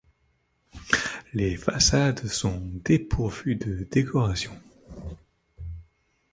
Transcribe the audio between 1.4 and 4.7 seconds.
façades sont dépourvues de décoration.